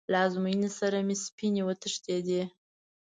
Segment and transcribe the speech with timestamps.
[0.11, 2.43] له ازموینې سره مې سپینې وتښتېدې.